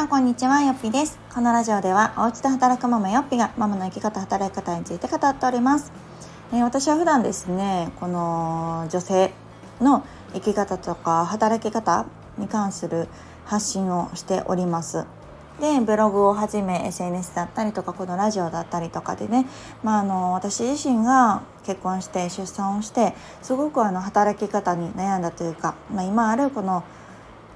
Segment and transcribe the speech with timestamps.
[0.00, 1.18] さんこんにちはよっぴです。
[1.34, 5.92] このラジオではお家で働くママよっぴがママの生き方働き方について語っております、
[6.54, 9.30] えー、私は普段ですねこの女性
[9.78, 12.06] の生き方とか働き方
[12.38, 13.08] に関する
[13.44, 15.04] 発信をしております。
[15.60, 19.44] でブログをはじめ SNS だったりとかこのラジオだったりとかでね、
[19.82, 23.12] まあ、あの私自身が結婚して出産をして
[23.42, 26.84] すごくあの働き方に悩んだというか、まあ、今あるこの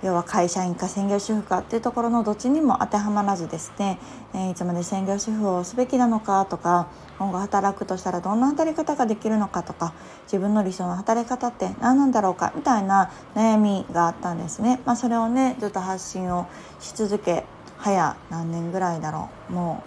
[0.04, 3.98] 要は会社員か専業主婦かっていうところのどっちにも当てはまらずですね、
[4.34, 9.94] え、いつまで専業主婦をすべきなのかとか今後働くとしたらどんな働き方ができるのかとか
[10.24, 14.78] 自分の理想の働き方って何なんだろうかみたいな悩みがあったんですね。
[14.84, 16.46] まあ、それをねずっと発信を
[16.80, 17.46] し続け
[17.78, 19.82] 早何年ぐらいだろうも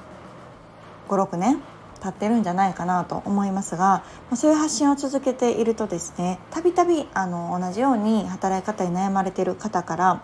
[1.08, 1.62] う56年
[2.00, 4.04] 経ってるんじゃないかなと思いますが
[4.36, 10.22] そういう発信を続けているとですねたびたび同じように働き方に悩まれている方から、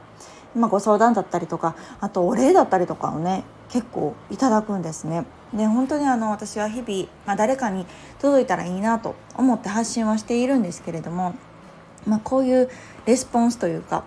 [0.56, 5.26] まあ、ご相談だったりとかあとお礼だったりとかをね結構いただくんですね。
[5.52, 7.86] で本当にあの私は日々、まあ、誰かに
[8.20, 11.36] 届いたらいいなと思って発信はしているんですけれども、
[12.08, 12.70] まあ、こういう
[13.06, 14.04] レスポンスというか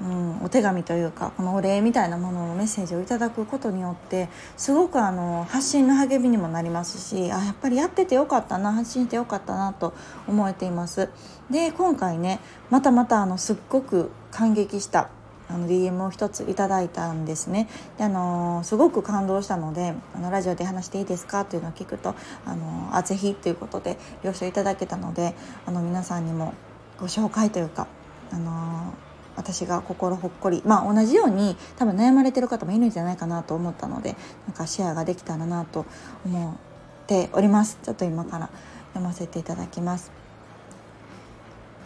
[0.00, 9.94] うん、お手紙というかこのお礼みたいなもののメッセージをいただくことによってすごくあの発信の励みにもなりますしあやっぱりやっててよかったな発信してよかったなと
[10.28, 11.08] 思えています。
[11.50, 15.10] で今回ねまたまたあのすっごく感激した
[15.48, 26.52] あの DM を一ついただいたんですねであのすごく感動したのであのラジオで話していいですかというのを聞くとあのあぜひということで了承いただけたのであの皆さんにも
[27.00, 27.86] ご紹介というか
[28.30, 28.92] あの
[29.38, 30.62] 私が心ほっこり。
[30.66, 35.86] まあ同じように多分悩まれてる方もいるんじゃないかなと思ったのでなんかシェアができたらなと
[36.26, 37.78] 思っております。
[37.82, 38.50] ちょっと今から
[38.88, 40.10] 読ませていただきます。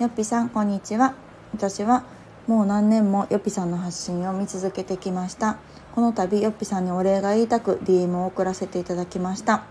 [0.00, 1.14] よっぴさんこんにちは。
[1.54, 2.04] 私は
[2.46, 5.58] もう何年もよっぴさんの発信を見続けてきました。
[5.94, 9.64] この度よっぴさんにお礼が言いたく DM を送らせていただきました。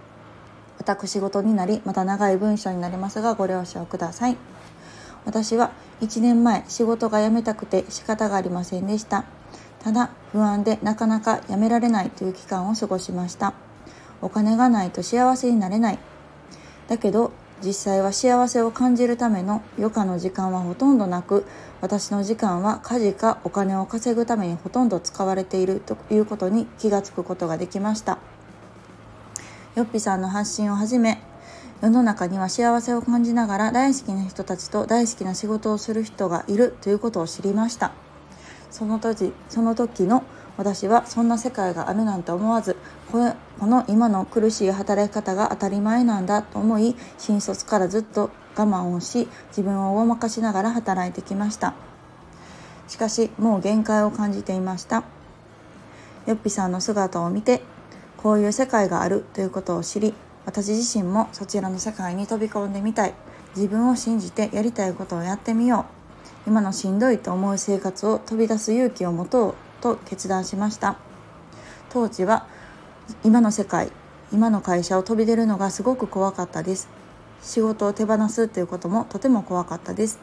[0.77, 4.37] 私事になりまた長い文章になりますがご了承ください。
[5.25, 9.23] 私は1年前仕事が辞めたくて仕方がありませんでした。
[9.83, 13.53] ただ不安でなかなか辞められないという期間を過ごしました。
[14.21, 15.99] お金がないと幸せになれない。
[16.87, 17.31] だけど
[17.63, 21.45] 実際は幸せを感じるための余暇の時間はほとんどなく
[21.79, 28.17] 私の時間は家事かお金を稼ぐためにほとんど使われているということに気がつくことができました。
[29.75, 31.21] よっぴさんの発信をはじめ
[31.81, 37.91] 世の中には幸せを感じながら大好きな人たちと大好きな仕事をする人がいるということを知りました。
[38.69, 40.23] その時その時の
[40.57, 42.77] 私はそんな世界があるなんて思わず
[43.11, 51.73] これこの今の苦しい働き方が当たり前なんだと思い新卒からずっと我慢をし自分を大まかしながら働いてきました。
[52.87, 55.03] しかしもう限界を感じていました。
[56.27, 57.63] よっぴさんの姿を見て
[58.17, 60.13] こういう世界があるということを知り
[60.45, 63.13] 私自身もそちらの世界に飛び込んでみたい。
[63.55, 65.85] 自分を信じてやりたいことをやってみよ
[66.45, 66.49] う。
[66.49, 70.97] 今のしんどいと思う生活を飛び出す勇気を持とうと決断しました。
[71.89, 72.47] 当時は
[73.23, 73.91] 今の世界
[74.31, 76.87] 今の会社を飛び出るのがすごく怖かったです。
[77.41, 80.19] 仕事を手放すということもとても怖かったです。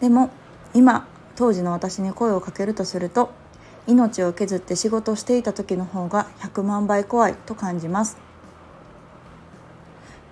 [0.00, 0.30] でも
[0.72, 3.30] 今当時の私に声をかけるとすると
[3.86, 8.29] 命を削って仕事をしていた時の方が100万倍怖いと感じます。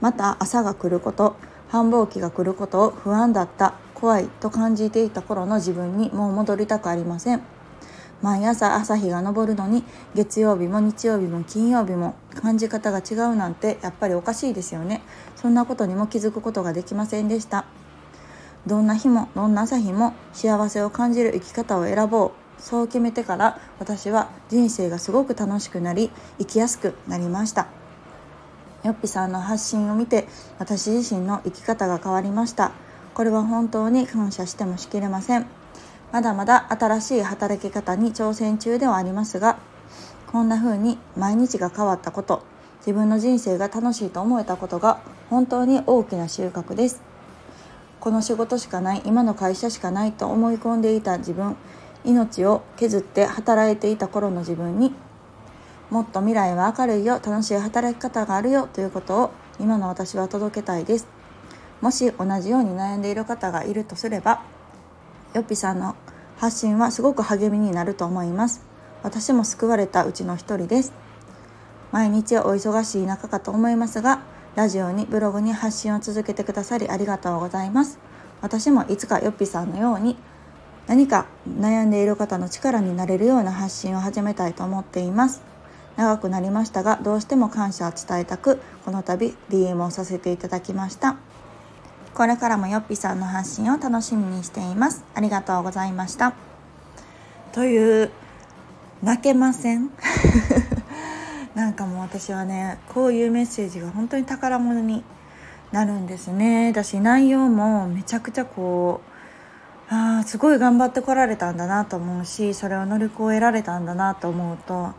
[0.00, 1.36] また朝が来ること
[1.68, 7.42] 繁忙期が来ることを不安だった怖いと感じていた頃の自分にもう戻りたくありません。
[8.22, 15.02] 毎朝朝日が昇るのに月曜日も日曜日も金曜日も感じ方が違うなんてやっぱりおかしいですよね。
[15.36, 17.64] そんなことにも気づくことができませんでした。
[18.66, 22.62] どんな日もどんな朝日も幸せを感じる生き方を選ぼう。
[22.62, 27.77] そう決めてから私は人生がすごく楽しくなり生きやすくなりました。
[28.84, 30.28] よっぴさんの発信を見て
[30.58, 32.70] 私自身の生き方が変わりました。
[33.12, 35.46] これは本当に感謝してもしきれません。
[36.12, 39.58] まだまだ新しい働き方に挑戦中ではありますが
[40.28, 42.42] こんな風に毎日が変わったこと
[42.78, 47.02] 自分の人生が楽しいと思えたことが本当に大きな収穫です。
[47.98, 51.56] この仕事しかない今の会社しかないと思い込んでいた自分
[52.04, 54.94] 命を削って働いていた頃の自分に
[55.90, 61.08] もっと未来は明るいよ楽しい働き方があるよということを今の私は届けたいです。
[61.80, 64.42] もし同じように悩んでいる方がいるとすれば
[65.32, 65.96] よっぴさんの
[66.36, 68.62] 発信はすごく励みになると思います。
[69.02, 70.92] 私も救われたうちの一人です。
[71.90, 74.20] 毎日お忙しい中かと思いますが
[74.56, 77.98] ラジオにブログに発信を続けてくださりありがとうございます。
[78.42, 80.18] 私もいつかよっぴさんのように
[80.86, 85.42] 何か悩んでいる方の力になれるような発信を始めたいと思っています。
[85.98, 91.16] 長くなりましたがどうしても感謝を伝えたくこの度 DM をさせていただきました。
[92.14, 95.04] これからもよっぴさんの発信を楽しみにしています。
[95.16, 96.34] ありがとうございました。
[97.50, 98.10] という
[99.02, 99.90] 泣けません？
[101.56, 105.02] なんかもう私はねこういうメッセージが本当に宝物に
[105.72, 106.72] なるんですね。
[106.72, 109.00] だし内容もめちゃくちゃこ
[109.90, 114.92] うあすごい頑張ってこられたんだなと思うしそれを乗り越えられたんだなと思うと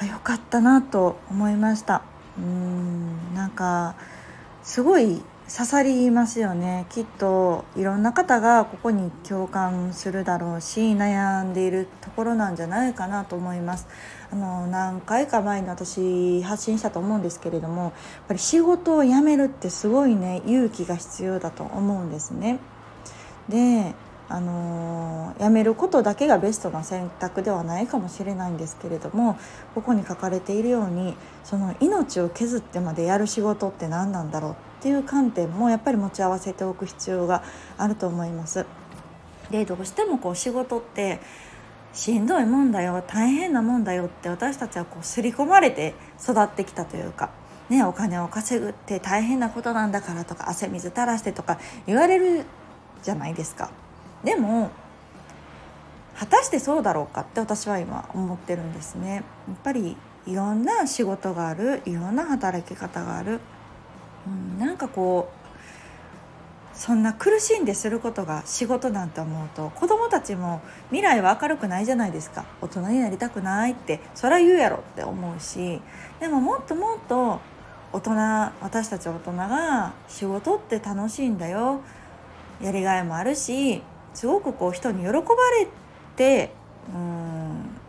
[0.00, 2.02] あよかったなと思いました。
[2.38, 3.94] うんなんか
[4.62, 6.86] すごい刺さりますよね。
[6.90, 13.88] きっといろんな方がここに共感するだろうし悩んでいるところなんじゃないかなと思います。
[14.32, 17.92] あの何回か前に私発信したと思うんですけれどもやっ
[18.28, 22.58] ぱり仕事を辞めるってすごいね勇気が必要だと思うんですね。
[23.48, 23.94] で
[24.30, 29.36] あのやめることだけがベストな選択ではないかもしれないんですけれども
[29.74, 37.42] ここに書かれているようにその命を削ってまでやる仕事って何なんだろうっていう観点もやっぱり持ち合わせておく必要が
[37.76, 38.66] あると思います。
[39.50, 41.18] でどうしてもこう仕事って
[41.92, 47.30] しんどいもんだよ大変なもんだよって私たちはこう刷り込まれて育ってきたというか、
[47.68, 52.44] ね、お金を稼ぐって大変なことなんだからとか汗水垂らしてとか言われる
[53.02, 53.70] じゃないですか。
[54.24, 54.70] でも
[56.18, 59.14] 果たしてそうだろうかって私は今思ってるんですね。
[59.14, 59.20] や
[59.54, 59.96] っぱり
[60.26, 63.40] いろんな仕事があるいろんな働き方がある、
[64.26, 72.44] うん、なんかこうそんな苦しんですることが仕事なんて思うと子供たちも未来は明るくないじゃないですか。
[72.60, 75.80] 大人になりたくないってそりゃ言うやろって思うし
[76.20, 77.40] でももっともっと
[77.92, 78.12] 大人
[78.60, 81.80] 私たち大人が仕事って楽しいんだよ。
[82.62, 83.82] やりがいもあるし
[84.14, 85.68] すごくこう人に喜ばれ
[86.16, 86.52] て
[86.94, 87.80] うん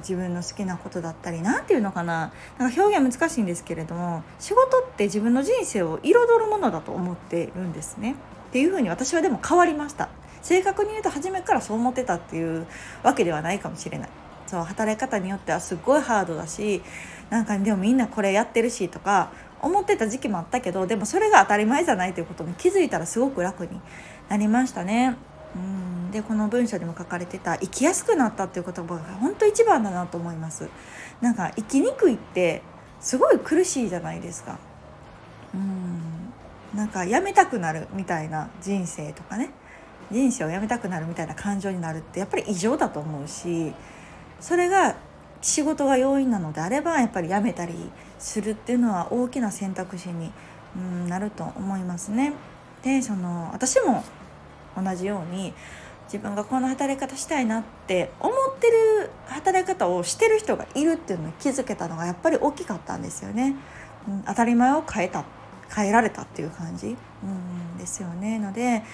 [0.00, 8.14] 自分の好きなことだったり何て言うのかななんか表現難しいんですけれども仕事って自分の人生を彩るものだと思っているんですね。
[8.48, 10.10] っていうふうに私はでも変わりました。
[10.42, 12.66] 正確に言うと初めからそう思ってたっていう
[13.02, 14.08] わけではないかもしれない。
[14.46, 16.82] そう働き方によってはすっごいハードだし
[17.30, 19.32] なんかでもみんなこれやってるしとか
[19.62, 23.80] 思ってた時期もあったけどでもそれが当たり前じゃないということに気づいたらすごく楽に
[24.28, 25.16] なりましたね。
[25.54, 26.10] うん。
[26.10, 30.68] でこの文章にも書かれてた生きやすくなったっていう言葉が本当一番だなと思います。
[31.20, 32.62] なんか生きにくいって
[33.00, 34.58] すごい苦しいじゃないですか。
[35.54, 36.32] うん。
[36.74, 39.50] なんかやめたくなるみたいな人生とかね。
[40.10, 43.72] 人生をやめたくなるみたいな感情になるってやっぱり異常だと思うし
[44.40, 44.96] それが
[45.40, 47.74] 仕事が要因なのであればやっぱりやめたり
[48.18, 50.32] するっていうのは大きな選択肢に、
[50.76, 52.32] うん、なると思いますね。
[52.82, 54.04] でその私も
[54.76, 55.54] 同じように
[56.04, 63.56] 自分がこんな働き方したいなって思ってる働き方をしてる人がいるっていうのに気づけたのがやっぱり大きかったんですよね。
[64.06, 65.24] うん、当たり前を変えた
[65.74, 68.38] 変えられたっていう感じ、うん、ですよね。
[68.38, 68.84] ので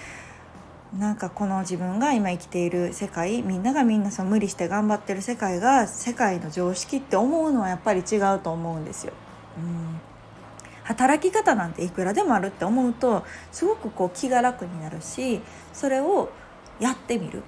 [0.97, 9.13] なんかこの自分が今生きている世界みんながみんなその無理して頑張ってる世界が世界の常識って思うのはやっぱり違うと思うんですよ。
[9.57, 10.00] うん
[10.91, 15.41] 働き方なんていくらでもあるって思うとすごくこう気が楽になるし
[15.73, 16.29] それを
[16.79, 17.43] やってみる。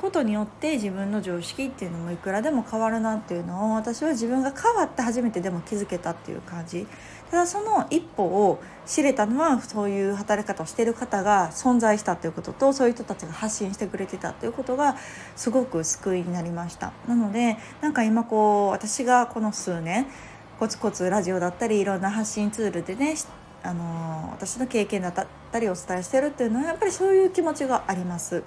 [0.00, 6.86] ことによって自分の常識っていうのもいくらでも変わるなっていうのを私は自分が変わって初めてでも気づけたっていう感じ。
[7.30, 14.96] ただその一歩を知れたのはそういう働き方をしてる方が存在したということとそういう人たちが発信してくれてたということが
[15.36, 16.92] すごく救いになりました。
[17.06, 20.06] なのでなんか今こう私がこの数年
[20.60, 23.14] コツコツラジオだったりいろんな発信ツールでね
[23.62, 28.42] あの私の経験だったりお伝えしてるっていうのはやっぱりそういう気持ちがあります。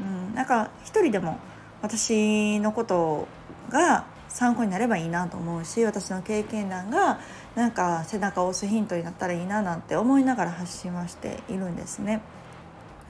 [0.00, 1.38] うん、なんか一人でも
[1.82, 3.28] 私のこと
[3.68, 7.20] が参考になればいいなと思うし私の経験談が
[7.54, 12.22] なんか背中を押すヒントになったらいいななんて思いながら発信はしているんですね。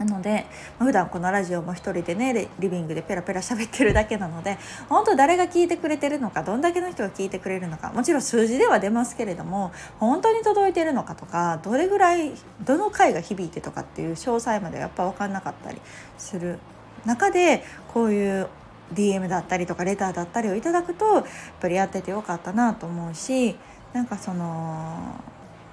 [0.04, 0.46] なので
[0.78, 12.32] 普段このラジオも一人でねリビングでペラペラ喋ってるだけなので本当誰が聞いてくれてるのかどんだけの人が聞いてくれるのかもちろん数字では出ますけれども本当に届いてるのかとかどれぐらい
[12.64, 15.80] どの回が響いてとかっていう詳細までやっぱ分かんなかったり
[16.18, 16.58] する
[17.04, 17.62] 中で
[17.94, 18.48] こういう
[18.94, 21.24] DM だったりとかレターだったりをいただくとやっ
[21.60, 23.56] ぱりやっててよかったなと思うし
[23.92, 25.20] なんかその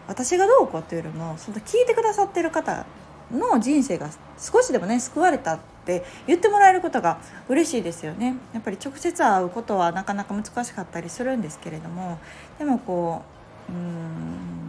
[0.07, 2.85] 私がどうこうっていうよりもその聞いてくださってる方
[3.31, 8.35] の人生が少しでもね救われたって言ってもらえることが嬉しいですよね。
[8.53, 12.19] やっぱり直接会うことはなかなか難しかったりするんですけれども
[12.57, 13.23] でもこ
[13.69, 14.59] ううん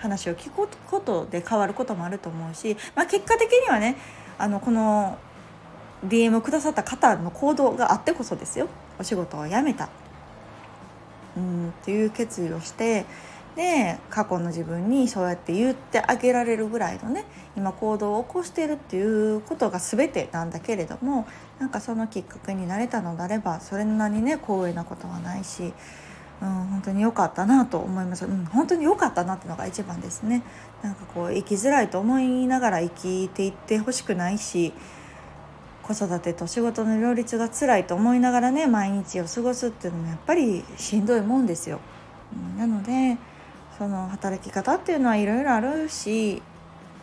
[0.00, 3.96] 話を聞くことで変わることもあると思うし、まあ、結果的にはね
[4.38, 5.18] あのこの
[6.06, 8.68] DM をくださった方の行動があってこそですよ。
[8.98, 9.88] お仕事を辞めた。
[11.36, 13.04] うんっていう決意をして
[13.56, 17.24] で過去の自分にそうやって言ってあげられるぐらいのね
[17.56, 21.26] 今行動を起こしてるっていうことが全てなんだけれども
[21.58, 25.72] なんかそのきっかけになれたのであればそれなりにね光栄なことはないし、
[26.42, 30.42] うん、本当に良かったなと思います、うん、本当に良かったなってのが一番ですね
[30.82, 34.74] なんかこう生きづらいと思いながら生きていってほしくないし
[35.82, 41.80] 子育てと仕事の両立が辛いと思いながらね毎日を過ごすっていうのもやっぱりしんどいもんですよ。
[42.58, 43.16] なので
[43.78, 46.42] その働き方っていうのはいろいろあるし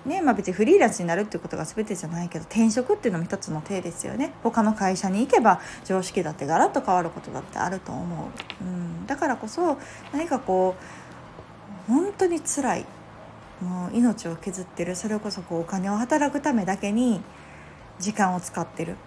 [0.05, 4.33] ねまあ、別にフリーランスになるっていうことが全てじゃないけど転職っていうのも一つの手ですよね。
[4.43, 9.77] 他の会社に行けば常識だってガラッと変わることだってあると思う、うん、だからこそ
[10.11, 10.75] 何かこ
[11.87, 12.85] う本当に辛い。
[13.61, 14.93] もう命を削ってる。
[14.97, 17.21] それこそこうお金を働くためだけに
[17.97, 18.97] 時間を使ってる。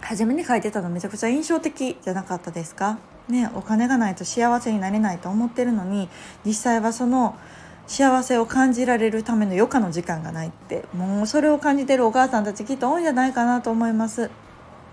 [0.00, 2.98] 初めに書いてたのめちゃくちゃ印象的じゃなかったですか？
[3.28, 6.08] ねお金がないと幸せになれないと思ってるのに
[6.44, 7.36] 実際はその
[7.86, 14.30] 幸せを感じられるための余暇の時間がないってもうそれを感じてるお母さんたちきっと多いんじゃないかなと思います。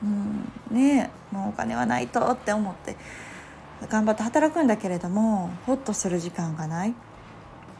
[0.03, 2.97] うん、ねもうお金はないとって思って
[3.87, 6.93] 頑張って働くんだけれどもホッとする時間がない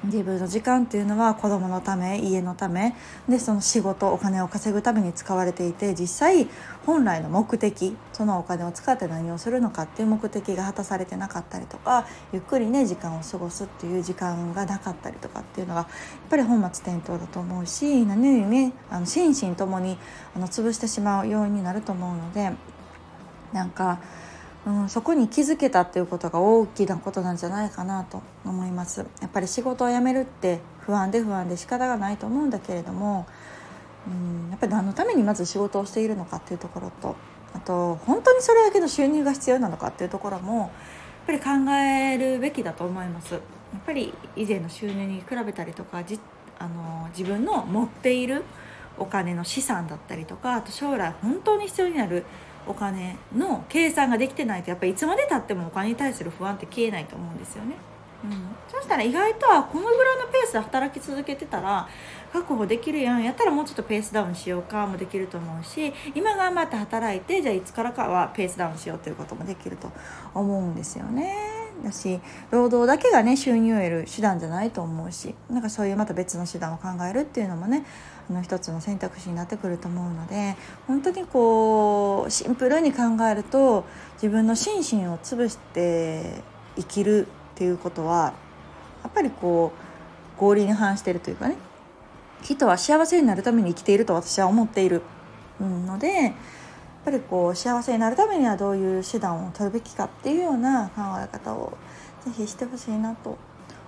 [0.04, 2.96] 自分の時間っていうのは子供のため家のため
[3.30, 6.48] でその仕事お金を稼ぐために使われていて実際
[6.88, 15.90] 本来の目的そのお金を使って何をするのかっていう目的が果たされてなかったりとかゆっくりね時間を過ごすっていう時間がなかったりとかっていうのがやっ
[16.32, 20.00] ぱり本末転倒だと思うし何よりねあの心身ともに
[20.36, 22.52] あの潰してしまう要因になると思うので
[23.54, 24.00] なんか。
[24.66, 29.06] うん、そこに気づけたっていうことが大きなことなんじゃないかなと思います。
[29.22, 33.26] やっぱり仕事を辞めるって不安で不安で仕方がないと思うんだけれども、
[34.08, 34.10] う
[34.48, 37.16] ん、やっぱり何のためにまず仕事をしているのかっていうところと
[37.54, 40.60] あと本当にそれだけの収入が必要なのかっていうところも
[41.28, 43.34] やっぱり考えるべきだと思います。
[43.34, 43.42] やっ
[43.86, 46.04] ぱり以前の収入に比べたりとか
[46.60, 48.44] あの自分の持っている
[48.98, 52.26] お金の資産だったりとかあと将来本当に必要になる
[52.68, 57.76] お金の計算ができてないとやっぱりいつまでたってもお金に対する不安って消えないと思うんですよね。
[58.24, 61.90] うん、そしたら意外とはこのぐらいのペースで働き続けてたら
[62.32, 69.92] 確保できるやんやったらもうちょっとペースダウンしようかもできると思うし今頑張って働いてじゃあいつからかはペースダウンしようということもできると
[70.36, 71.61] 思うんですよね。
[71.84, 72.20] だし
[72.52, 77.86] 労働だけがね収入を得る手段じゃないと思うしなんかそういうまた別の手段を考えるっていうのもね
[78.30, 80.56] あの一つの選択肢になってくると思うので
[80.88, 83.86] 本当にこうシンプルに考えると
[84.16, 86.42] 自分の心身を潰して
[86.76, 88.34] 生きるっていうことは
[89.04, 89.74] やっぱりこ
[90.38, 91.56] う合理に反してるというかね
[92.42, 95.04] 人は幸せになるために生きていると私は思っている、
[95.60, 96.34] ので
[97.04, 101.78] ぱりこう幸せになるためにはどういう手段を取るべきかっていうような考え方を
[102.26, 103.38] 是非してほしいなと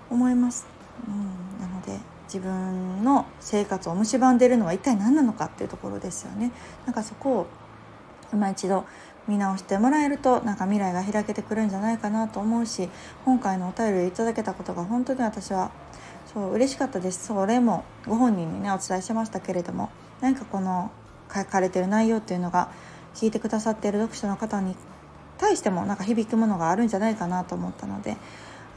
[0.10, 0.65] 思います。
[1.08, 6.51] うん、なので自分の生活を蝕んでるのは一体何なのかっていうところですよね。
[6.86, 7.48] なんかそこを
[8.32, 8.86] 今一度
[9.27, 12.89] 見直してもらえるとなんか未来が開けてくるんじゃないかなと思うし
[13.24, 15.72] 今回のお便りをいただけたことが本当に私は
[16.34, 20.91] そう嬉しかったですそれもご本人にねお伝えしましたけれども何かこの
[21.34, 22.70] 書かれてる内容っていうのが
[23.15, 24.75] 聞いてくださっている読者の方に
[25.38, 28.17] 対してもなんか響くものがあるんじゃないかなと思ったので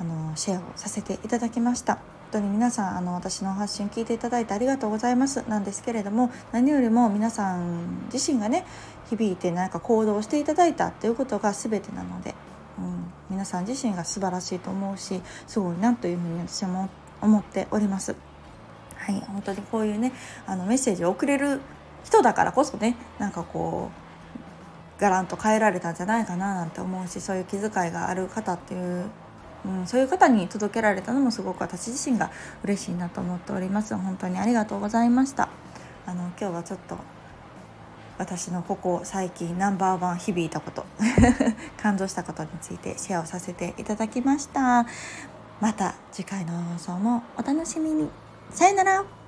[0.01, 1.95] あのシェアをさせていただきました。
[1.95, 2.03] 本
[2.33, 8.67] 当に皆さんあの私の発信聞いていただいてありがとうございますなんですけれども何よりも皆さん自身がね
[9.09, 12.35] 響いて何か行動していただいたっていうことが全てなので、
[12.79, 16.91] うん、皆さん自身が素晴らしいと思うしすごいなというふうに私も
[17.23, 18.17] 思っております。
[18.97, 20.13] はい、本当にこういうね
[20.47, 21.61] あのメッセージを送れる
[22.03, 24.06] 人だからこそねなんかこう
[24.99, 29.11] ガランと変えられたんじゃないかななんて思うしそういう気遣いがある方っていう
[29.67, 32.31] うん、そういう方に届けられたのもすごく私自身が
[32.63, 33.97] 嬉しいなと思っております。
[33.97, 35.49] 本当にありがとうございました。
[36.07, 36.97] あの今日はちょっと
[38.19, 40.87] 私のここ最近ナンバーワン響いたこと
[41.83, 44.87] 感動したことについてシェアをさせていただきました。
[45.61, 48.09] また次回の放送もお楽しみに。
[48.51, 49.26] さよなら。